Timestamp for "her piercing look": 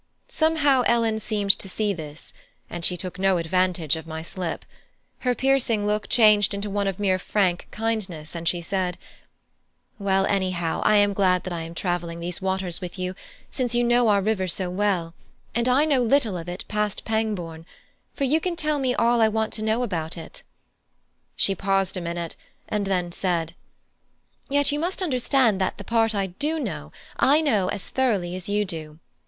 5.19-6.09